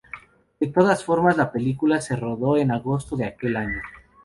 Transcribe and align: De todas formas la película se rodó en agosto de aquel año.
De 0.59 0.65
todas 0.65 1.03
formas 1.05 1.37
la 1.37 1.51
película 1.51 2.01
se 2.01 2.15
rodó 2.15 2.57
en 2.57 2.71
agosto 2.71 3.15
de 3.15 3.25
aquel 3.25 3.55
año. 3.55 3.81